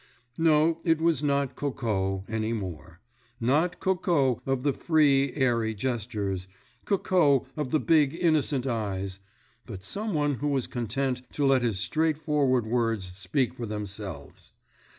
[0.39, 6.47] No, it was not Coco, any more—not Coco of the free, airy gestures,
[6.85, 9.19] Coco of the big, innocent eyes;
[9.67, 14.53] but some one who was content to let his straight forward words speak for themselves.